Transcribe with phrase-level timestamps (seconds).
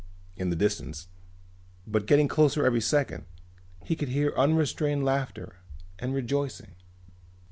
[0.35, 1.09] In the distance,
[1.85, 3.25] but getting closer every second,
[3.83, 5.57] he could hear unrestrained laughter
[5.99, 6.73] and rejoicing.